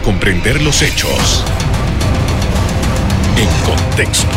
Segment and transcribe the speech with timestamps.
[0.00, 1.44] para comprender los hechos
[3.36, 4.28] en contexto.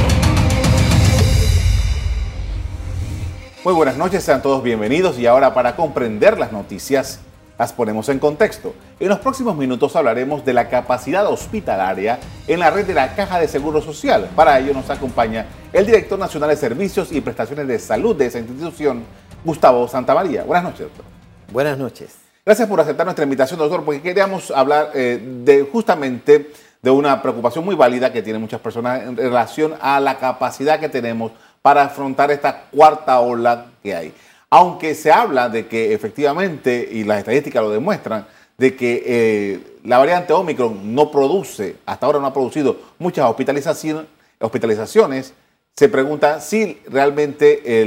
[3.63, 7.19] Muy buenas noches, sean todos bienvenidos y ahora para comprender las noticias
[7.57, 8.73] las ponemos en contexto.
[8.99, 13.39] En los próximos minutos hablaremos de la capacidad hospitalaria en la red de la Caja
[13.39, 14.29] de Seguro Social.
[14.35, 18.39] Para ello nos acompaña el director nacional de Servicios y Prestaciones de Salud de esa
[18.39, 19.03] institución,
[19.45, 20.43] Gustavo Santamaría.
[20.43, 21.05] Buenas noches, doctor.
[21.51, 22.22] Buenas noches.
[22.45, 26.51] Gracias por aceptar nuestra invitación, doctor, porque queríamos hablar eh, de justamente
[26.81, 30.89] de una preocupación muy válida que tienen muchas personas en relación a la capacidad que
[30.89, 34.13] tenemos para afrontar esta cuarta ola que hay.
[34.49, 38.25] Aunque se habla de que efectivamente, y las estadísticas lo demuestran,
[38.57, 45.33] de que eh, la variante Omicron no produce, hasta ahora no ha producido muchas hospitalizaciones,
[45.77, 47.85] se pregunta si realmente eh,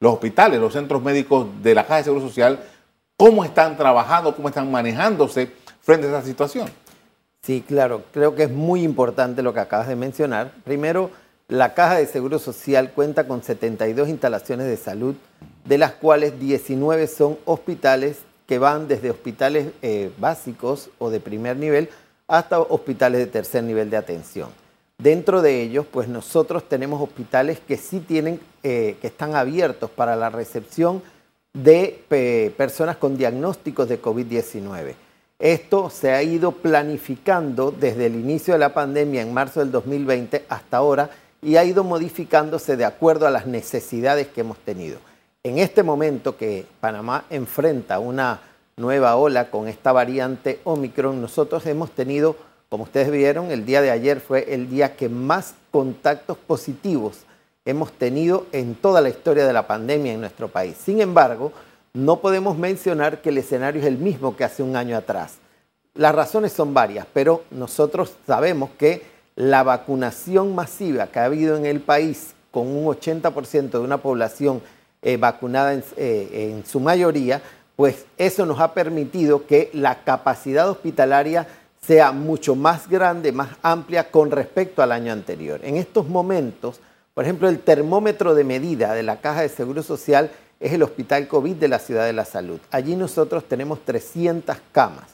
[0.00, 2.60] los hospitales, los centros médicos de la Caja de Seguro Social,
[3.20, 5.52] cómo están trabajando, cómo están manejándose
[5.82, 6.70] frente a esa situación.
[7.42, 10.52] Sí, claro, creo que es muy importante lo que acabas de mencionar.
[10.64, 11.10] Primero,
[11.46, 15.14] la Caja de Seguro Social cuenta con 72 instalaciones de salud,
[15.66, 21.58] de las cuales 19 son hospitales que van desde hospitales eh, básicos o de primer
[21.58, 21.90] nivel
[22.26, 24.48] hasta hospitales de tercer nivel de atención.
[24.96, 30.16] Dentro de ellos, pues nosotros tenemos hospitales que sí tienen, eh, que están abiertos para
[30.16, 31.02] la recepción
[31.52, 34.94] de personas con diagnósticos de COVID-19.
[35.38, 40.44] Esto se ha ido planificando desde el inicio de la pandemia en marzo del 2020
[40.48, 41.10] hasta ahora
[41.42, 44.98] y ha ido modificándose de acuerdo a las necesidades que hemos tenido.
[45.42, 48.40] En este momento que Panamá enfrenta una
[48.76, 52.36] nueva ola con esta variante Omicron, nosotros hemos tenido,
[52.68, 57.24] como ustedes vieron, el día de ayer fue el día que más contactos positivos
[57.70, 60.76] hemos tenido en toda la historia de la pandemia en nuestro país.
[60.76, 61.52] Sin embargo,
[61.92, 65.38] no podemos mencionar que el escenario es el mismo que hace un año atrás.
[65.94, 69.02] Las razones son varias, pero nosotros sabemos que
[69.34, 74.60] la vacunación masiva que ha habido en el país, con un 80% de una población
[75.02, 77.40] eh, vacunada eh, en, su mayoría,
[77.74, 81.46] pues eso nos ha permitido que la capacidad hospitalaria
[81.80, 85.60] sea mucho más grande, más amplia con respecto al año anterior.
[85.64, 86.80] En estos momentos,
[87.20, 91.28] por ejemplo, el termómetro de medida de la Caja de Seguro Social es el Hospital
[91.28, 92.58] COVID de la Ciudad de la Salud.
[92.70, 95.04] Allí nosotros tenemos 300 camas.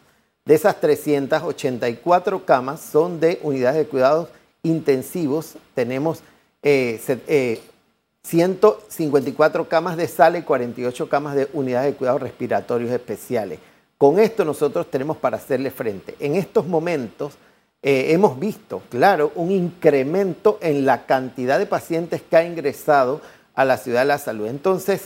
[0.45, 4.29] De esas 384 camas son de unidades de cuidados
[4.63, 5.57] intensivos.
[5.75, 6.21] Tenemos
[6.63, 13.59] 154 eh, eh, camas de sala y 48 camas de unidades de cuidados respiratorios especiales.
[13.99, 16.15] Con esto nosotros tenemos para hacerle frente.
[16.21, 17.33] En estos momentos
[17.89, 23.21] eh, hemos visto, claro, un incremento en la cantidad de pacientes que ha ingresado
[23.55, 24.49] a la ciudad de la salud.
[24.49, 25.03] Entonces,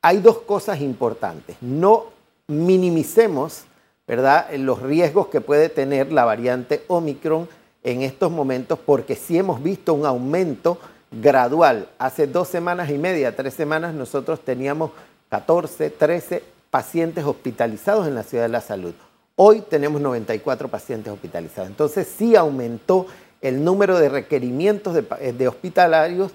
[0.00, 1.58] hay dos cosas importantes.
[1.60, 2.06] No
[2.46, 3.64] minimicemos
[4.06, 4.50] ¿verdad?
[4.54, 7.50] los riesgos que puede tener la variante Omicron
[7.82, 10.78] en estos momentos, porque sí hemos visto un aumento
[11.10, 11.86] gradual.
[11.98, 14.92] Hace dos semanas y media, tres semanas, nosotros teníamos
[15.28, 18.94] 14, 13 pacientes hospitalizados en la ciudad de la salud.
[19.38, 21.68] Hoy tenemos 94 pacientes hospitalizados.
[21.68, 23.06] Entonces sí aumentó
[23.42, 25.02] el número de requerimientos de,
[25.34, 26.32] de hospitalarios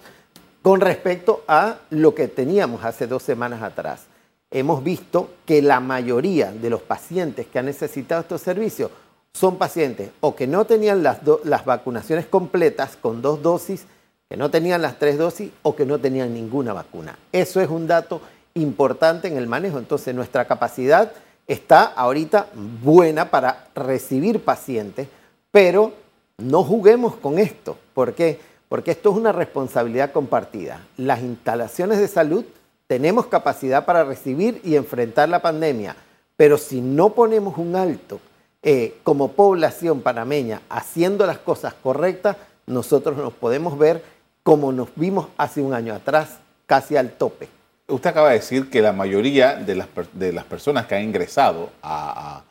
[0.62, 4.04] con respecto a lo que teníamos hace dos semanas atrás.
[4.52, 8.92] Hemos visto que la mayoría de los pacientes que han necesitado estos servicios
[9.34, 13.86] son pacientes o que no tenían las, las vacunaciones completas con dos dosis,
[14.30, 17.18] que no tenían las tres dosis o que no tenían ninguna vacuna.
[17.32, 18.22] Eso es un dato
[18.54, 19.80] importante en el manejo.
[19.80, 21.12] Entonces nuestra capacidad
[21.52, 22.48] está ahorita
[22.82, 25.08] buena para recibir pacientes,
[25.52, 25.94] pero
[26.38, 27.78] no juguemos con esto.
[27.94, 28.40] ¿Por qué?
[28.72, 30.80] porque esto es una responsabilidad compartida.
[30.96, 32.46] Las instalaciones de salud
[32.88, 35.98] tenemos capacidad para recibir y enfrentar la pandemia,
[36.38, 38.22] pero si no ponemos un alto
[38.64, 44.02] eh, como población panameña haciendo las cosas correctas, nosotros nos podemos ver
[44.42, 47.50] como nos vimos hace un año atrás, casi al tope.
[47.92, 51.70] Usted acaba de decir que la mayoría de las, de las personas que han ingresado
[51.84, 52.44] a,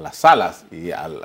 [0.00, 1.20] las salas y al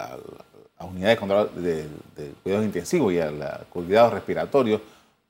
[0.80, 1.20] unidades
[1.56, 4.82] de, de, cuidados intensivos y a los cuidados respiratorios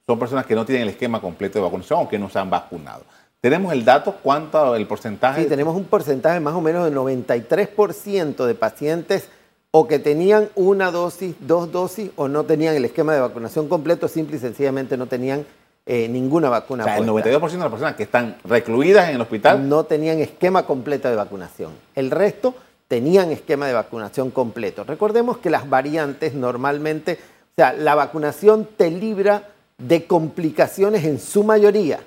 [0.06, 2.50] son personas que no tienen el esquema completo de vacunación o que no se han
[2.50, 3.04] vacunado.
[3.40, 4.16] ¿Tenemos el dato?
[4.24, 5.44] ¿Cuánto el porcentaje?
[5.44, 9.30] Sí, tenemos un porcentaje más o menos del 93% de pacientes
[9.72, 14.08] o que tenían una dosis, dos dosis o no tenían el esquema de vacunación completo,
[14.08, 15.46] simple y sencillamente no tenían
[15.85, 16.83] eh, ninguna vacuna.
[16.83, 20.19] O sea, el 92% de las personas que están recluidas en el hospital no tenían
[20.19, 21.74] esquema completo de vacunación.
[21.94, 22.56] El resto
[22.88, 24.83] tenían esquema de vacunación completo.
[24.85, 27.19] Recordemos que las variantes normalmente,
[27.51, 32.00] o sea, la vacunación te libra de complicaciones en su mayoría,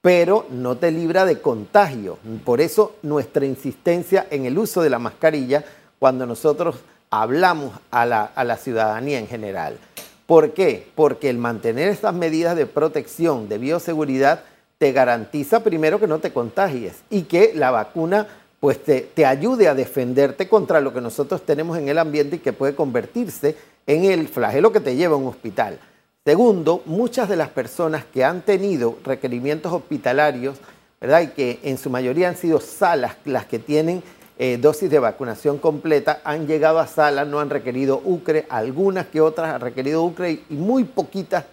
[0.00, 2.18] pero no te libra de contagio.
[2.44, 5.64] Por eso nuestra insistencia en el uso de la mascarilla
[5.98, 6.76] cuando nosotros
[7.10, 9.78] hablamos a la, a la ciudadanía en general.
[10.26, 10.86] ¿Por qué?
[10.94, 14.42] Porque el mantener estas medidas de protección, de bioseguridad,
[14.78, 18.26] te garantiza primero que no te contagies y que la vacuna
[18.60, 22.38] pues te, te, ayude a defenderte contra lo que nosotros tenemos en el ambiente y
[22.40, 23.56] que puede convertirse
[23.86, 25.78] en el flagelo que te lleva a un hospital.
[26.24, 30.56] Segundo, muchas de las personas que han tenido requerimientos hospitalarios,
[31.00, 31.20] ¿verdad?
[31.20, 34.02] Y que en su mayoría han sido salas las que tienen
[34.38, 39.20] eh, dosis de vacunación completa, han llegado a salas, no han requerido UCRE, algunas que
[39.20, 41.44] otras han requerido UCRE y muy poquitas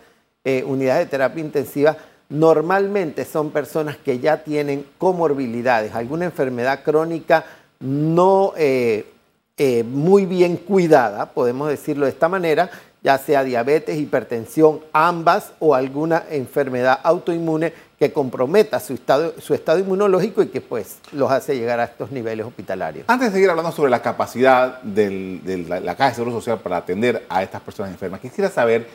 [0.44, 1.96] eh, unidades de terapia intensiva.
[2.28, 7.46] Normalmente son personas que ya tienen comorbilidades, alguna enfermedad crónica
[7.80, 9.06] no eh,
[9.86, 12.70] muy bien cuidada, podemos decirlo de esta manera,
[13.04, 19.80] ya sea diabetes, hipertensión, ambas o alguna enfermedad autoinmune que comprometa su estado, su estado
[19.80, 23.06] inmunológico y que pues los hace llegar a estos niveles hospitalarios.
[23.10, 27.26] Antes de seguir hablando sobre la capacidad de la, Caja de Seguro Social para atender
[27.28, 28.88] a estas personas enfermas, quisiera saber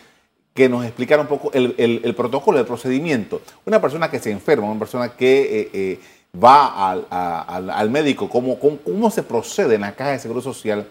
[0.54, 3.43] que nos explicara un poco el, protocolo, el procedimiento.
[3.66, 6.00] Una persona que se enferma, una persona que eh, eh,
[6.43, 10.87] va al, médico, ¿cómo, ¿cómo, cómo se procede en la Caja de Seguro Social?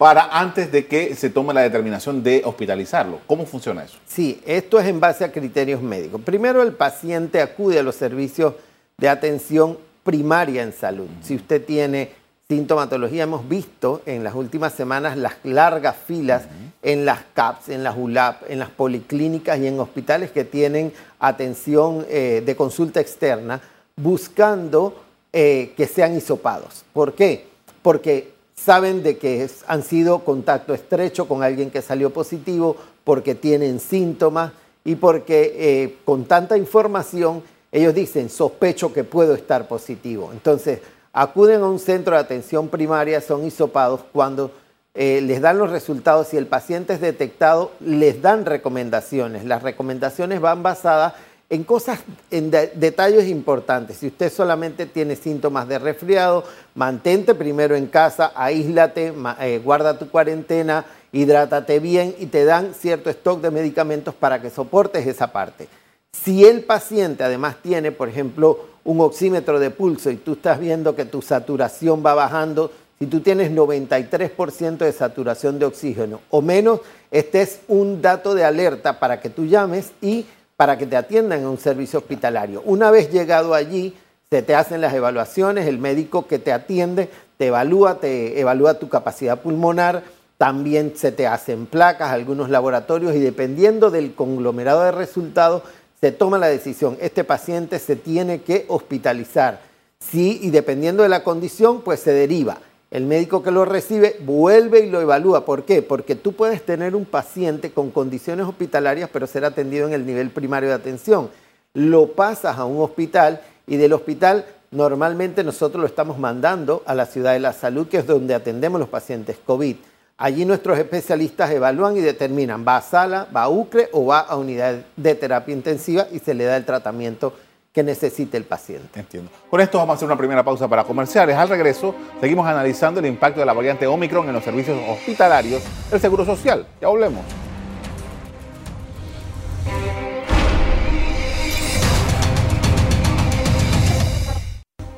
[0.00, 3.18] Para antes de que se tome la determinación de hospitalizarlo.
[3.26, 3.98] ¿Cómo funciona eso?
[4.06, 6.22] Sí, esto es en base a criterios médicos.
[6.22, 8.54] Primero el paciente acude a los servicios
[8.96, 11.06] de atención primaria en salud.
[11.20, 12.12] Si usted tiene
[12.48, 16.44] sintomatología, hemos visto en las últimas semanas las largas filas
[16.80, 22.06] en las CAPS, en las ULAP, en las policlínicas y en hospitales que tienen atención
[22.08, 23.60] eh, de consulta externa,
[23.96, 24.98] buscando
[25.30, 26.86] eh, que sean hisopados.
[26.94, 27.48] ¿Por qué?
[27.82, 33.80] Porque saben de que han sido contacto estrecho con alguien que salió positivo porque tienen
[33.80, 34.52] síntomas
[34.84, 37.42] y porque eh, con tanta información
[37.72, 40.30] ellos dicen sospecho que puedo estar positivo.
[40.32, 40.80] Entonces
[41.12, 44.50] acuden a un centro de atención primaria, son hisopados cuando
[44.94, 49.44] eh, les dan los resultados, si el paciente es detectado, les dan recomendaciones.
[49.44, 51.14] Las recomendaciones van basadas
[51.50, 51.98] en cosas,
[52.30, 53.96] en detalles importantes.
[53.96, 56.44] Si usted solamente tiene síntomas de resfriado,
[56.76, 63.10] mantente primero en casa, aíslate, eh, guarda tu cuarentena, hidrátate bien y te dan cierto
[63.10, 65.66] stock de medicamentos para que soportes esa parte.
[66.12, 70.94] Si el paciente además tiene, por ejemplo, un oxímetro de pulso y tú estás viendo
[70.94, 72.70] que tu saturación va bajando,
[73.00, 76.80] si tú tienes 93% de saturación de oxígeno o menos,
[77.10, 80.26] este es un dato de alerta para que tú llames y
[80.60, 82.60] para que te atiendan en un servicio hospitalario.
[82.66, 83.96] Una vez llegado allí,
[84.28, 87.08] se te hacen las evaluaciones, el médico que te atiende
[87.38, 90.02] te evalúa, te evalúa tu capacidad pulmonar,
[90.36, 95.62] también se te hacen placas, algunos laboratorios y dependiendo del conglomerado de resultados,
[95.98, 99.60] se toma la decisión, este paciente se tiene que hospitalizar.
[99.98, 102.58] Sí, y dependiendo de la condición, pues se deriva.
[102.90, 105.44] El médico que lo recibe vuelve y lo evalúa.
[105.44, 105.80] ¿Por qué?
[105.80, 110.30] Porque tú puedes tener un paciente con condiciones hospitalarias, pero ser atendido en el nivel
[110.30, 111.30] primario de atención.
[111.72, 117.06] Lo pasas a un hospital y del hospital normalmente nosotros lo estamos mandando a la
[117.06, 119.76] ciudad de la salud, que es donde atendemos los pacientes COVID.
[120.18, 124.36] Allí nuestros especialistas evalúan y determinan, va a sala, va a UCRE o va a
[124.36, 127.34] unidad de terapia intensiva y se le da el tratamiento
[127.72, 128.98] que necesite el paciente.
[128.98, 129.30] Entiendo.
[129.48, 131.36] Con esto vamos a hacer una primera pausa para comerciales.
[131.36, 136.00] Al regreso, seguimos analizando el impacto de la variante Omicron en los servicios hospitalarios del
[136.00, 136.66] Seguro Social.
[136.80, 137.24] Ya volvemos.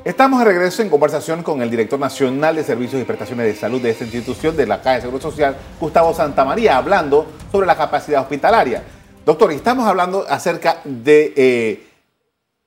[0.05, 3.81] Estamos de regreso en conversación con el director nacional de Servicios y Prestaciones de Salud
[3.81, 8.23] de esta institución, de la Caja de Seguro Social, Gustavo Santamaría, hablando sobre la capacidad
[8.23, 8.83] hospitalaria.
[9.25, 11.92] Doctor, estamos hablando acerca de eh,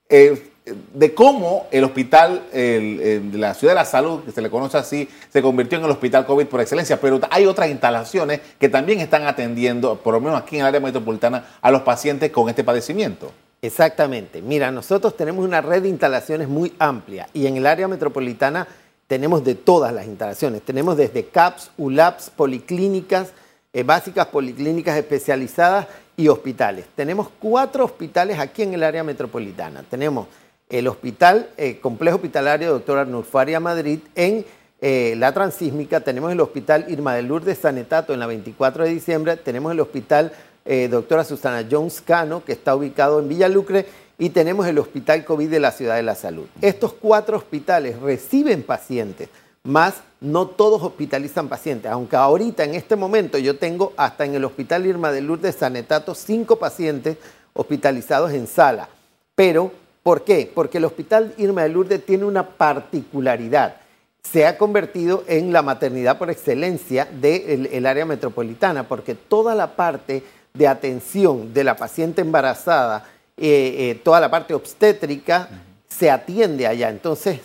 [0.08, 0.50] eh,
[0.94, 5.08] de cómo el hospital de la Ciudad de la Salud, que se le conoce así,
[5.32, 9.28] se convirtió en el hospital COVID por excelencia, pero hay otras instalaciones que también están
[9.28, 13.30] atendiendo, por lo menos aquí en el área metropolitana, a los pacientes con este padecimiento.
[13.62, 14.42] Exactamente.
[14.42, 18.66] Mira, nosotros tenemos una red de instalaciones muy amplia y en el área metropolitana
[19.06, 20.62] tenemos de todas las instalaciones.
[20.62, 23.32] Tenemos desde CAPS, ULAPS, policlínicas,
[23.72, 25.86] eh, básicas, policlínicas especializadas
[26.16, 26.86] y hospitales.
[26.94, 29.82] Tenemos cuatro hospitales aquí en el área metropolitana.
[29.88, 30.26] Tenemos
[30.68, 34.44] el Hospital eh, Complejo Hospitalario Doctora Nurfaria Madrid en
[34.80, 39.36] eh, la Transísmica, tenemos el Hospital Irma de Lourdes Sanetato en la 24 de diciembre,
[39.36, 40.32] tenemos el Hospital
[40.66, 43.86] eh, Doctora Susana Jones Cano, que está ubicado en Villa Lucre,
[44.18, 46.46] y tenemos el Hospital COVID de la Ciudad de la Salud.
[46.60, 49.28] Estos cuatro hospitales reciben pacientes
[49.66, 54.44] más no todos hospitalizan pacientes, aunque ahorita en este momento yo tengo hasta en el
[54.44, 57.18] Hospital Irma de Lourdes Sanetato cinco pacientes
[57.52, 58.88] hospitalizados en sala.
[59.34, 60.50] Pero, ¿por qué?
[60.52, 63.76] Porque el Hospital Irma de Lourdes tiene una particularidad.
[64.22, 70.24] se ha convertido en la maternidad por excelencia del área metropolitana, porque toda la parte
[70.52, 73.04] de atención de la paciente embarazada,
[73.36, 75.48] eh, eh, toda la parte obstétrica,
[75.88, 76.90] se atiende allá.
[76.90, 77.38] Entonces,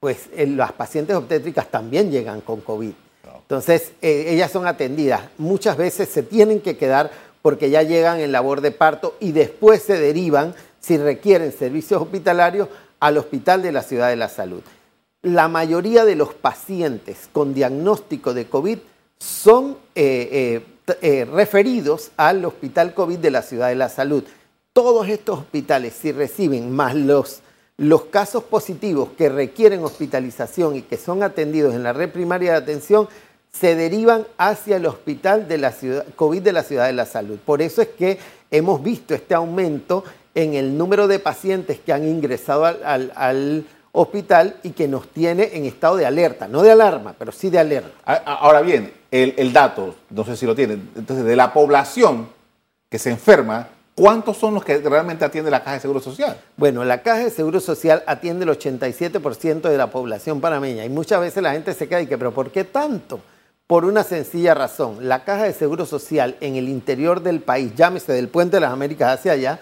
[0.00, 2.92] pues las pacientes obstétricas también llegan con COVID.
[3.42, 5.20] Entonces, eh, ellas son atendidas.
[5.36, 7.10] Muchas veces se tienen que quedar
[7.42, 12.68] porque ya llegan en labor de parto y después se derivan, si requieren servicios hospitalarios,
[12.98, 14.62] al Hospital de la Ciudad de la Salud.
[15.22, 18.78] La mayoría de los pacientes con diagnóstico de COVID
[19.18, 20.62] son eh,
[21.02, 24.24] eh, referidos al Hospital COVID de la Ciudad de la Salud.
[24.72, 27.42] Todos estos hospitales, si reciben más los
[27.80, 32.58] los casos positivos que requieren hospitalización y que son atendidos en la red primaria de
[32.58, 33.08] atención
[33.50, 37.38] se derivan hacia el hospital de la ciudad, COVID de la Ciudad de la Salud.
[37.38, 38.18] Por eso es que
[38.50, 44.70] hemos visto este aumento en el número de pacientes que han ingresado al, hospital y
[44.70, 47.90] que nos tiene en estado de alerta, no de alarma, pero sí de alerta.
[48.04, 52.28] Ahora bien, el, el dato, no sé si lo tienen, entonces de la población
[52.88, 56.40] que se enferma, ¿Cuántos son los que realmente atiende la Caja de Seguro Social?
[56.56, 61.20] Bueno, la Caja de Seguro Social atiende el 87% de la población panameña y muchas
[61.20, 63.20] veces la gente se queda y que, pero ¿por qué tanto?
[63.70, 68.12] Por una sencilla razón, la Caja de Seguro Social en el interior del país, llámese
[68.12, 69.60] del Puente de las Américas hacia allá,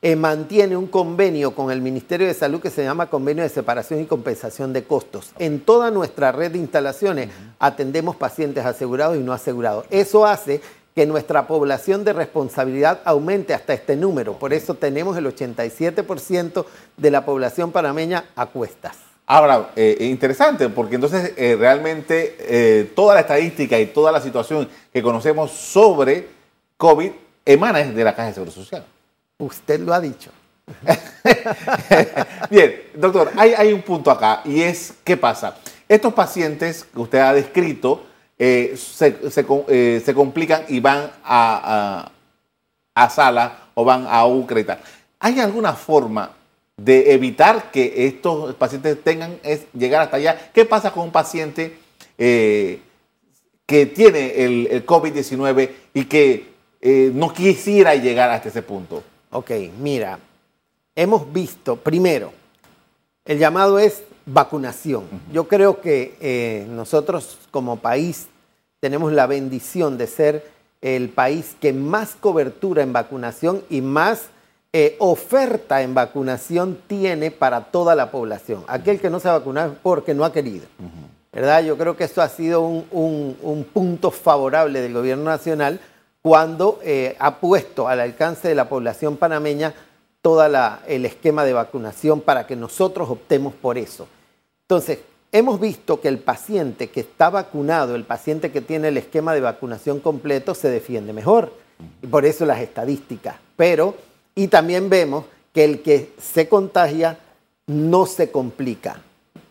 [0.00, 4.00] eh, mantiene un convenio con el Ministerio de Salud que se llama Convenio de Separación
[4.00, 5.32] y Compensación de Costos.
[5.40, 9.86] En toda nuestra red de instalaciones atendemos pacientes asegurados y no asegurados.
[9.90, 10.60] Eso hace
[10.98, 14.32] que nuestra población de responsabilidad aumente hasta este número.
[14.32, 16.64] Por eso tenemos el 87%
[16.96, 18.96] de la población panameña a cuestas.
[19.24, 24.68] Ahora, eh, interesante, porque entonces eh, realmente eh, toda la estadística y toda la situación
[24.92, 26.26] que conocemos sobre
[26.76, 27.12] COVID
[27.44, 28.84] emana de la Caja de Seguro Social.
[29.38, 30.32] Usted lo ha dicho.
[32.50, 35.58] Bien, doctor, hay, hay un punto acá y es, ¿qué pasa?
[35.88, 38.02] Estos pacientes que usted ha descrito,
[38.38, 38.76] eh,
[39.68, 42.10] eh, se, complican y van a,
[42.94, 44.78] a, sala o van a UCRETA.
[45.18, 46.32] ¿Hay alguna forma
[46.76, 50.50] de evitar que estos pacientes tengan es llegar hasta allá?
[50.54, 51.76] ¿Qué pasa con un paciente
[52.16, 52.80] eh,
[53.66, 56.46] que tiene el, COVID-19 y que
[57.12, 59.02] no quisiera llegar hasta ese punto?
[59.30, 60.20] Ok, mira,
[60.94, 62.32] hemos visto, primero,
[63.24, 65.04] el llamado es vacunación.
[65.32, 68.28] Yo creo que eh, nosotros como país
[68.80, 74.26] tenemos la bendición de ser el país que más cobertura en vacunación y más
[74.72, 78.64] eh, oferta en vacunación tiene para toda la población.
[78.68, 80.66] Aquel que no se ha vacunado es porque no ha querido.
[81.32, 81.62] ¿verdad?
[81.62, 85.80] Yo creo que eso ha sido un, punto favorable del gobierno nacional
[86.22, 89.74] cuando eh, ha puesto al alcance de la población panameña
[90.20, 90.44] todo
[90.86, 94.06] el esquema de vacunación para que nosotros optemos por eso.
[94.68, 94.98] Entonces,
[95.32, 99.40] hemos visto que el paciente que está vacunado, el paciente que tiene el esquema de
[99.40, 101.54] vacunación completo, se defiende mejor.
[102.02, 103.36] Y por eso las estadísticas.
[103.56, 103.94] Pero,
[104.34, 107.18] y también vemos que el que se contagia
[107.66, 109.00] no se complica.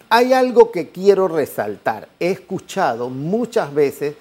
[0.09, 2.09] Hay algo que quiero resaltar.
[2.19, 4.13] He escuchado muchas veces,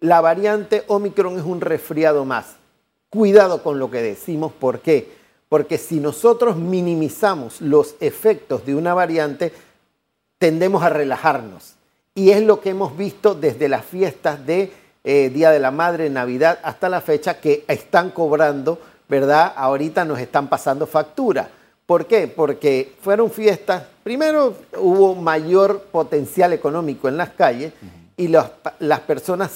[0.00, 2.56] la variante Omicron es un resfriado más.
[3.08, 5.12] Cuidado con lo que decimos, ¿por qué?
[5.48, 9.52] Porque si nosotros minimizamos los efectos de una variante,
[10.40, 11.74] tendemos a relajarnos.
[12.14, 14.72] Y es lo que hemos visto desde las fiestas de
[15.04, 19.52] eh, Día de la Madre, Navidad, hasta la fecha que están cobrando, ¿verdad?
[19.54, 21.48] Ahorita nos están pasando factura.
[21.84, 22.26] ¿Por qué?
[22.26, 27.72] Porque fueron fiestas, primero hubo mayor potencial económico en las calles
[28.16, 29.50] y las personas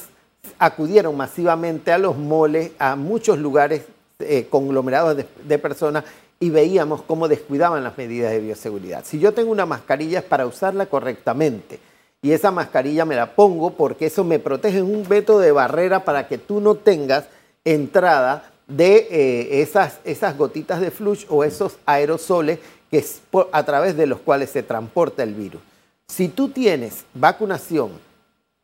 [0.59, 3.83] acudieron masivamente a los moles, a muchos lugares
[4.19, 6.05] eh, conglomerados de personas
[6.41, 9.05] y veíamos cómo descuidaban las medidas de bioseguridad.
[9.05, 11.79] Si yo tengo una mascarilla es para usarla correctamente
[12.23, 16.05] y esa mascarilla me la pongo porque eso me protege en un veto de barrera
[16.05, 17.27] para que tú no tengas
[17.65, 22.59] entrada de eh, esas, esas gotitas de flush o esos aerosoles
[22.91, 23.21] que es
[23.53, 25.61] a través de los cuales se transporta el virus.
[26.09, 27.91] Si tú tienes vacunación,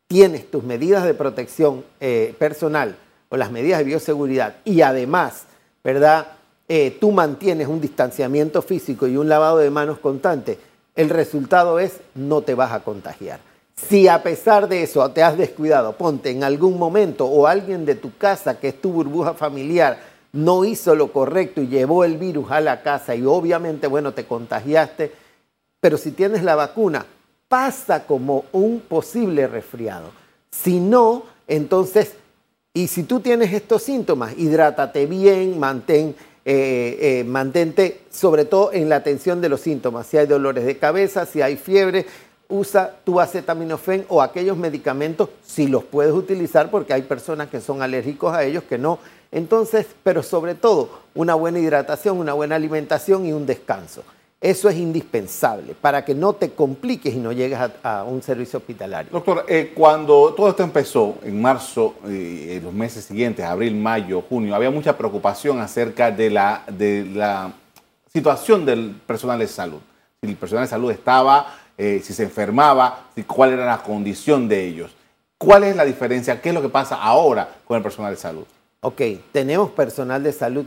[0.06, 2.96] tienes tus medidas de protección eh, personal
[3.28, 5.44] o las medidas de bioseguridad y además,
[5.84, 6.26] ¿verdad?
[6.72, 10.56] Eh, tú mantienes un distanciamiento físico y un lavado de manos constante,
[10.94, 13.40] el resultado es no te vas a contagiar.
[13.74, 17.96] Si a pesar de eso te has descuidado, ponte en algún momento o alguien de
[17.96, 19.98] tu casa que es tu burbuja familiar
[20.32, 24.26] no hizo lo correcto y llevó el virus a la casa y obviamente, bueno, te
[24.26, 25.10] contagiaste,
[25.80, 27.04] pero si tienes la vacuna,
[27.48, 30.10] pasa como un posible resfriado.
[30.52, 32.12] Si no, entonces,
[32.72, 38.88] y si tú tienes estos síntomas, hidrátate bien, mantén eh, eh, mantente sobre todo en
[38.88, 40.06] la atención de los síntomas.
[40.06, 42.06] Si hay dolores de cabeza, si hay fiebre,
[42.48, 47.82] usa tu acetaminofén o aquellos medicamentos si los puedes utilizar porque hay personas que son
[47.82, 48.98] alérgicos a ellos que no.
[49.32, 54.02] Entonces, pero sobre todo, una buena hidratación, una buena alimentación y un descanso.
[54.40, 59.12] Eso es indispensable para que no te compliques y no llegues a, un servicio hospitalario.
[59.12, 64.22] Doctor, eh, cuando todo esto empezó en marzo, eh, en los meses siguientes, abril, mayo,
[64.26, 67.52] junio, había mucha preocupación acerca de la, de la
[68.10, 69.80] situación del personal de salud.
[70.22, 74.48] Si el personal de salud estaba, eh, si se enfermaba, si, cuál era la condición
[74.48, 74.90] de ellos.
[75.36, 76.40] ¿Cuál es la diferencia?
[76.40, 78.44] ¿Qué es lo que pasa ahora con el personal de salud?
[78.80, 80.64] Ok, tenemos personal de salud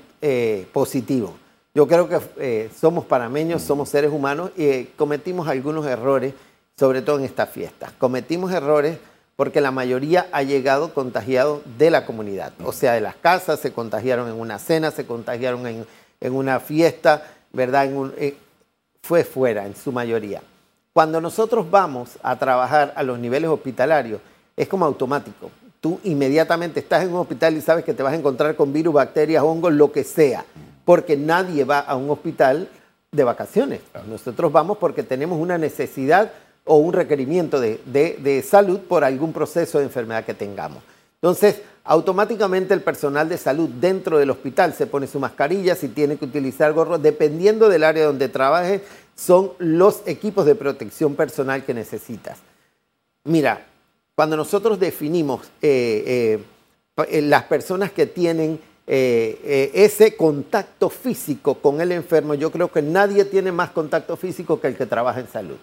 [0.72, 1.34] positivo
[1.76, 6.36] yo creo que eh, somos panameños, somos seres humanos y eh, cometimos algunos errores,
[6.78, 7.92] sobre todo en estas fiestas.
[7.98, 9.00] Cometimos errores
[9.36, 13.72] porque la mayoría ha llegado contagiado de la comunidad, o sea, de las casas, se
[13.72, 15.86] contagiaron en una cena, se contagiaron en,
[16.32, 17.90] una fiesta, ¿verdad?
[18.18, 18.38] Eh,
[19.02, 20.44] fue fuera en su mayoría.
[20.94, 24.22] Cuando nosotros vamos a trabajar a los niveles hospitalarios,
[24.56, 25.50] es como automático.
[25.82, 28.94] Tú inmediatamente estás en un hospital y sabes que te vas a encontrar con virus,
[28.94, 30.46] bacterias, hongos, lo que sea
[30.86, 32.70] porque nadie va a un hospital
[33.12, 33.82] de vacaciones.
[34.08, 36.32] Nosotros vamos porque tenemos una necesidad
[36.66, 40.84] o un requerimiento de, salud por algún proceso de enfermedad que tengamos.
[41.16, 46.18] Entonces, automáticamente el personal de salud dentro del hospital se pone su mascarilla, si tiene
[46.18, 48.82] que utilizar gorro, dependiendo del área donde trabaje,
[49.16, 52.40] son los equipos de protección personal que necesitas.
[53.26, 53.66] Mira,
[54.16, 56.44] cuando nosotros definimos eh,
[56.98, 62.70] eh, las personas que tienen eh, eh, ese contacto físico con el enfermo, yo creo
[62.70, 65.56] que nadie tiene más contacto físico que el que trabaja en salud.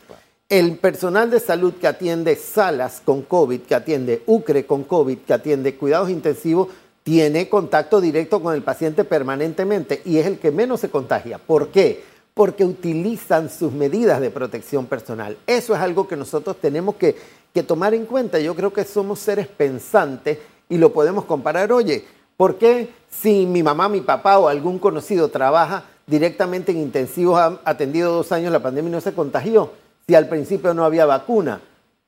[0.49, 5.35] El personal de salud que atiende salas con COVID, que atiende UCRE con COVID, que
[5.35, 6.69] atiende cuidados intensivos,
[7.03, 11.39] tiene contacto directo con el paciente permanentemente y es el que menos se contagia.
[11.39, 12.03] ¿Por qué?
[12.35, 15.37] Porque utilizan sus medidas de protección personal.
[15.47, 17.17] Eso es algo que nosotros tenemos que,
[17.53, 18.41] que tomar en cuenta.
[18.41, 21.73] Yo creo que somos seres pensantes y lo podemos comparar.
[21.73, 22.05] Oye,
[22.41, 27.61] ¿Por qué si mi mamá, mi papá o algún conocido trabaja directamente en intensivos, ha
[27.67, 29.73] atendido dos años la pandemia y no se contagió?
[30.07, 31.61] Si al principio no había vacuna.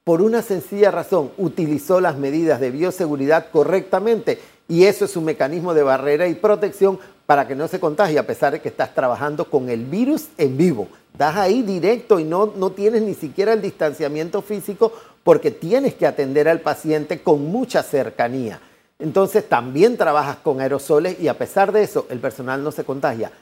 [0.04, 5.74] Por una sencilla razón, utilizó las medidas de bioseguridad correctamente y eso es un mecanismo
[5.74, 9.50] de barrera y protección para que no se contagie, a pesar de que estás trabajando
[9.50, 10.88] con el virus en vivo.
[11.12, 16.06] Estás ahí directo y no, no tienes ni siquiera el distanciamiento físico porque tienes que
[16.06, 18.60] atender al paciente con mucha cercanía.
[19.02, 23.32] Entonces también trabajas con aerosoles y a pesar de eso el personal no se contagia.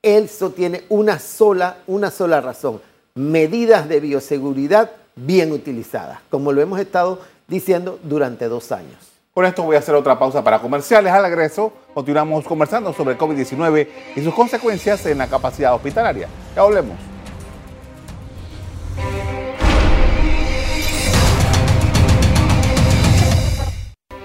[0.00, 2.80] Eso tiene una sola, una sola razón,
[3.16, 8.96] medidas de bioseguridad bien utilizadas, como lo hemos estado diciendo durante dos años.
[9.34, 11.12] Con esto voy a hacer otra pausa para comerciales.
[11.12, 16.28] Al regreso continuamos conversando sobre COVID-19 y sus consecuencias en la capacidad hospitalaria.
[16.54, 17.11] Ya volvemos.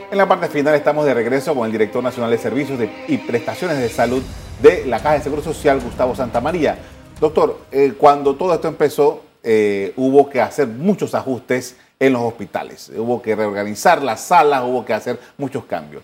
[0.09, 3.77] En la parte final estamos de regreso con el director nacional de Servicios y Prestaciones
[3.77, 4.23] de Salud
[4.61, 6.77] de la Caja de Seguro Social, Gustavo Santamaría.
[7.19, 12.89] Doctor, eh, cuando todo esto empezó, eh, hubo que hacer muchos ajustes en los hospitales.
[12.95, 16.03] Hubo que reorganizar las salas, hubo que hacer muchos cambios.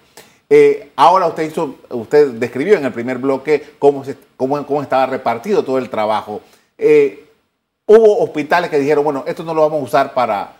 [0.50, 4.04] Eh, ahora usted hizo, usted describió en el primer bloque cómo,
[4.36, 6.42] cómo, cómo estaba repartido todo el trabajo.
[7.86, 10.58] hubo hospitales que dijeron, bueno, esto no lo vamos a usar para,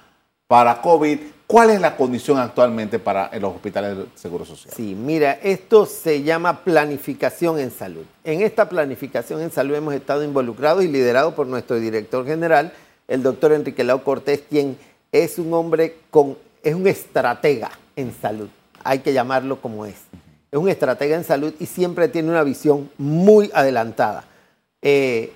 [0.48, 1.20] para COVID,
[1.54, 4.74] ¿Cuál es la condición actualmente para los hospitales de Seguro Social?
[4.76, 8.06] Sí, mira, esto se llama planificación en salud.
[8.24, 12.74] En esta planificación en salud hemos estado involucrados y liderados por nuestro director general,
[13.08, 14.78] el doctor Enrique Lau Cortés, quien
[15.12, 18.50] es un hombre con, es un estratega en salud.
[18.84, 19.98] Hay que llamarlo como es.
[20.52, 24.24] Es un estratega en salud y siempre tiene una visión muy adelantada.
[24.82, 25.34] Eh,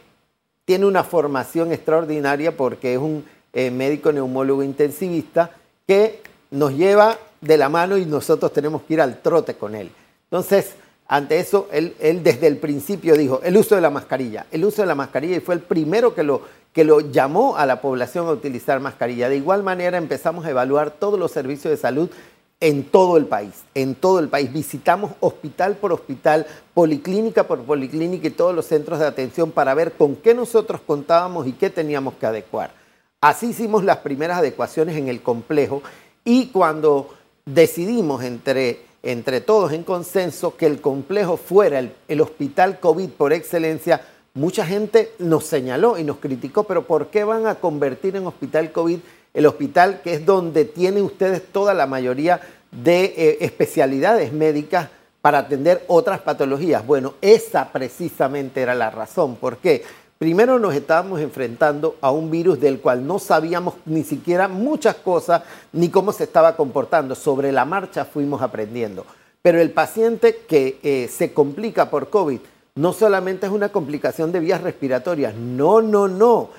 [0.66, 3.24] tiene una formación extraordinaria porque es un
[3.58, 5.50] eh, médico neumólogo intensivista
[5.88, 9.90] que nos lleva de la mano y nosotros tenemos que ir al trote con él.
[10.26, 10.76] Entonces,
[11.08, 14.88] ante eso, él, desde el principio dijo, el uso de la mascarilla, el uso de
[14.88, 18.32] la mascarilla y fue el primero que lo, que lo llamó a la población a
[18.32, 19.28] utilizar mascarilla.
[19.28, 22.12] De igual manera empezamos a evaluar todos los servicios de salud
[22.60, 24.54] en todo el país, en todo el país.
[24.54, 29.94] Visitamos hospital por hospital, policlínica por policlínica y todos los centros de atención para ver
[29.94, 32.86] con qué nosotros contábamos y qué teníamos que adecuar.
[33.20, 35.82] Así hicimos las primeras adecuaciones en el complejo
[36.24, 43.10] y cuando decidimos entre, entre todos en consenso que el complejo fuera el, hospital COVID
[43.10, 44.02] por excelencia,
[44.36, 48.72] mucha gente nos señaló y nos criticó, pero ¿por qué van a convertir en hospital
[48.72, 49.00] COVID
[49.34, 52.40] el hospital que es donde tienen ustedes toda la mayoría
[52.72, 54.90] de eh, especialidades médicas
[55.22, 56.86] para atender otras patologías?
[56.86, 59.38] Bueno, esa precisamente era la razón.
[59.38, 59.84] ¿Por qué?
[60.18, 65.44] Primero nos estábamos enfrentando a un virus del cual no sabíamos ni siquiera muchas cosas
[65.72, 67.14] ni cómo se estaba comportando.
[67.14, 69.06] Sobre la marcha fuimos aprendiendo.
[69.44, 72.40] Pero el paciente que eh, se complica por COVID
[72.76, 76.50] no solamente es una complicación de vías respiratorias, no, no, no,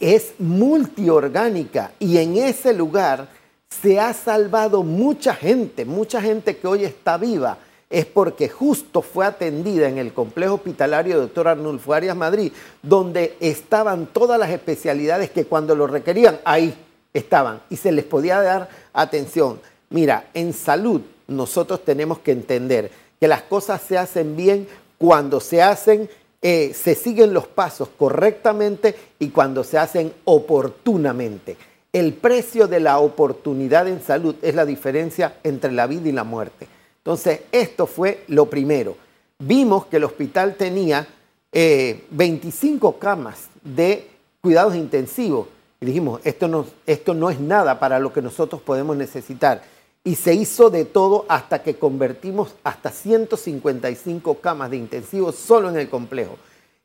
[0.00, 3.28] es multiorgánica y en ese lugar
[3.68, 9.26] se ha salvado mucha gente, mucha gente que hoy está viva es porque justo fue
[9.26, 11.48] atendida en el complejo hospitalario Dr.
[11.48, 16.74] Arnulfo Arias Madrid, donde estaban todas las especialidades que cuando lo requerían, ahí
[17.14, 19.60] estaban y se les podía dar atención.
[19.90, 24.66] Mira, en salud nosotros tenemos que entender que las cosas se hacen bien
[24.98, 26.08] cuando se hacen,
[26.42, 31.56] eh, se siguen los pasos correctamente y cuando se hacen oportunamente.
[31.92, 36.24] El precio de la oportunidad en salud es la diferencia entre la vida y la
[36.24, 36.66] muerte.
[37.06, 38.96] Entonces, esto fue lo primero.
[39.38, 41.06] Vimos que el hospital tenía
[41.52, 45.46] 25 eh, camas de cuidados intensivos.
[45.80, 49.62] Y dijimos, esto no, esto no es nada para lo que nosotros podemos necesitar.
[50.02, 55.76] Y se hizo de todo hasta que convertimos hasta 155 camas de intensivos solo en
[55.76, 56.36] el complejo.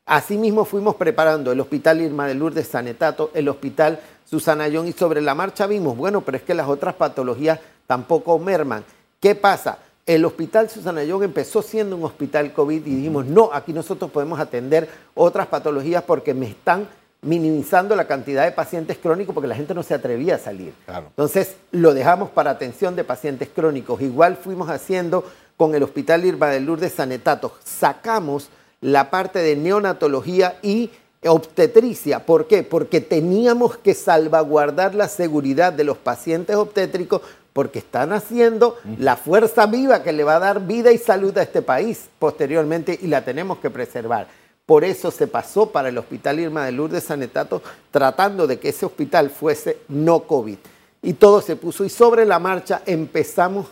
[0.06, 5.20] Asimismo fuimos preparando el Hospital Irma de Lourdes Sanetato, el Hospital Susana Young y sobre
[5.20, 7.58] la marcha vimos, bueno, pero es que las otras patologías
[7.88, 8.84] tampoco merman.
[9.18, 9.78] ¿Qué pasa?
[10.04, 14.40] El hospital Susana Young empezó siendo un hospital COVID y dijimos, no, aquí nosotros podemos
[14.40, 16.88] atender otras patologías porque me están
[17.20, 20.74] minimizando la cantidad de pacientes crónicos porque la gente no se atrevía a salir.
[20.88, 24.00] Entonces lo dejamos para atención de pacientes crónicos.
[24.00, 25.24] Igual fuimos haciendo
[25.56, 27.52] con el Hospital Irma de Lourdes Sanetato.
[27.62, 28.48] Sacamos
[28.80, 30.90] la parte de neonatología y
[31.24, 32.26] obstetricia.
[32.26, 32.64] ¿Por qué?
[32.64, 39.66] Porque teníamos que salvaguardar la seguridad de los pacientes obstétricos porque están haciendo la fuerza
[39.66, 43.24] viva que le va a dar vida y salud a este país posteriormente y la
[43.24, 44.26] tenemos que preservar.
[44.64, 48.86] Por eso se pasó para el Hospital Irma de Lourdes Sanetato tratando de que ese
[48.86, 50.56] hospital fuese no COVID.
[51.02, 53.66] Y todo se puso y sobre la marcha empezamos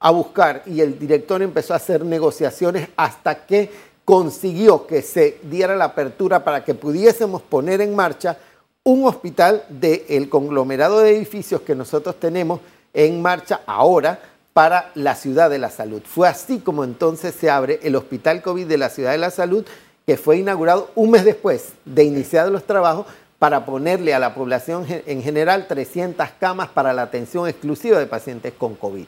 [0.00, 3.70] a buscar y el director empezó a hacer negociaciones hasta que
[4.04, 8.38] consiguió que se diera la apertura para que pudiésemos poner en marcha
[8.82, 12.60] un hospital del conglomerado de edificios que nosotros tenemos
[12.94, 14.20] en marcha ahora
[14.54, 16.00] para la Ciudad de la Salud.
[16.06, 19.66] Fue así como entonces se abre el Hospital COVID de la Ciudad de la Salud,
[20.06, 23.06] que fue inaugurado un mes después de iniciar los trabajos
[23.38, 28.54] para ponerle a la población en general 300 camas para la atención exclusiva de pacientes
[28.56, 29.04] con COVID.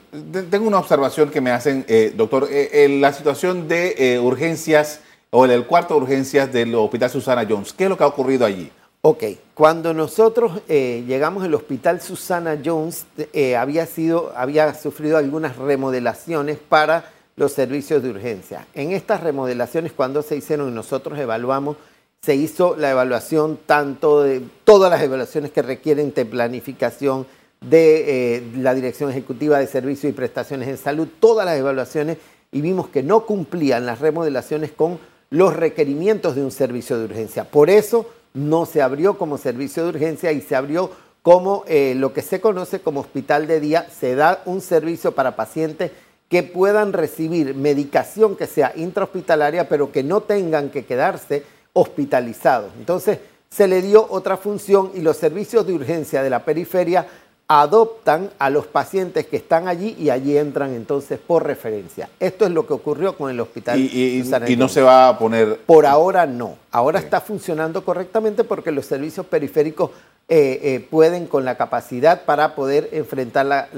[0.51, 4.99] Tengo una observación que me hacen, eh, doctor, eh, la situación de eh, urgencias
[5.31, 7.73] o en el cuarto de urgencias del Hospital Susana Jones.
[7.73, 8.71] ¿Qué es lo que ha ocurrido allí?
[9.01, 15.55] Ok, cuando nosotros eh, llegamos al hospital Susana Jones, eh, había, sido, había sufrido algunas
[15.55, 18.65] remodelaciones para los servicios de urgencia.
[18.73, 21.77] En estas remodelaciones, cuando se hicieron y nosotros evaluamos,
[22.21, 27.27] se hizo la evaluación tanto de todas las evaluaciones que requieren de planificación
[27.61, 32.17] de eh, la Dirección Ejecutiva de Servicios y Prestaciones en Salud, todas las evaluaciones,
[32.51, 37.43] y vimos que no cumplían las remodelaciones con los requerimientos de un servicio de urgencia.
[37.43, 42.13] Por eso no se abrió como servicio de urgencia y se abrió como eh, lo
[42.13, 43.87] que se conoce como hospital de día.
[43.89, 45.91] Se da un servicio para pacientes
[46.29, 52.71] que puedan recibir medicación que sea intrahospitalaria, pero que no tengan que quedarse hospitalizados.
[52.77, 53.19] Entonces,
[53.49, 57.07] se le dio otra función y los servicios de urgencia de la periferia
[57.49, 62.09] adoptan a los pacientes que están allí y allí entran entonces por referencia.
[62.19, 63.79] Esto es lo que ocurrió con el hospital.
[63.79, 65.57] Y, y, no se va a poner...
[65.65, 66.57] Por ahora no.
[66.71, 69.91] Ahora está funcionando correctamente porque los servicios periféricos
[70.29, 73.69] eh, eh, pueden con la capacidad para poder enfrentar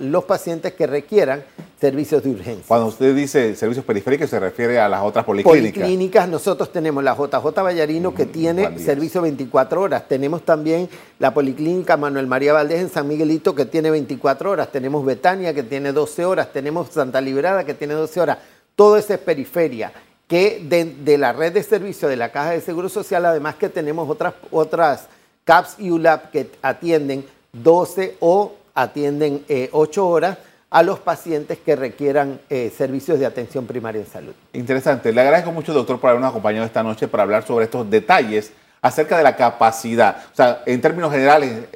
[0.00, 1.44] los pacientes que requieran
[1.82, 2.64] servicios de urgencia.
[2.68, 5.82] Cuando usted dice servicios periféricos se refiere a las otras policlínicas.
[5.82, 10.06] Policlínicas, nosotros tenemos la JJ Vallarino que mm, tiene servicio 24 horas.
[10.06, 14.70] Tenemos también la Policlínica Manuel María Valdés en San Miguelito que tiene 24 horas.
[14.70, 16.52] Tenemos Betania que tiene 12 horas.
[16.52, 18.38] Tenemos Santa Liberada que tiene 12 horas.
[18.76, 19.92] Todo eso es periferia
[20.28, 24.08] que de, la red de servicio de la Caja de Seguro Social, además que tenemos
[24.08, 25.08] otras, otras
[25.42, 30.38] CAPS y ULAP que atienden 12 o atienden 8 eh, horas
[30.72, 34.32] a los pacientes que requieran eh, servicios de atención primaria en salud.
[34.52, 35.12] Interesante.
[35.12, 39.16] Le agradezco mucho, doctor, por habernos acompañado esta noche para hablar sobre estos detalles acerca
[39.16, 40.24] de la capacidad.
[40.32, 41.68] O sea, en términos generales,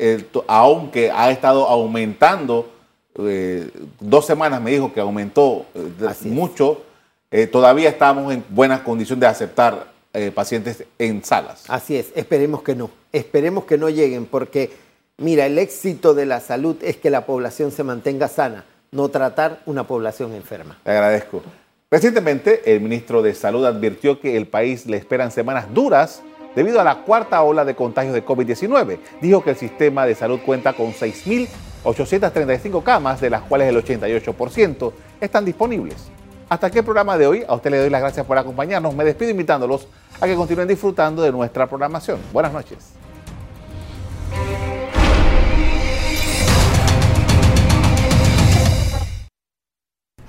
[0.48, 2.72] aunque ha estado aumentando,
[3.18, 5.66] eh, dos semanas me dijo que aumentó
[6.22, 6.82] mucho,
[7.52, 9.94] todavía estamos en buena condición de aceptar
[10.34, 11.64] pacientes en salas.
[11.68, 14.70] Así es, esperemos que no esperemos que no lleguen, porque
[15.16, 19.60] mira, el éxito de la salud es que la población se mantenga sana, no tratar
[19.66, 20.78] una población enferma.
[20.84, 21.42] Le agradezco.
[21.90, 26.22] Recientemente, el ministro de Salud advirtió que el país le esperan semanas duras
[26.56, 28.98] debido a la cuarta ola de contagios de COVID-19.
[29.20, 34.92] Dijo que el sistema de salud cuenta con 6.835 camas, de las cuales el 88%
[35.20, 36.10] están disponibles.
[36.48, 37.44] Hasta aquí el programa de hoy.
[37.46, 38.94] A usted le doy las gracias por acompañarnos.
[38.94, 39.86] Me despido invitándolos
[40.20, 42.18] a que continúen disfrutando de nuestra programación.
[42.32, 42.96] Buenas noches.